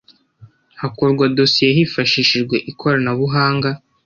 [0.81, 3.69] hakorwa dosiye hifashishijwe ikoranabuhanga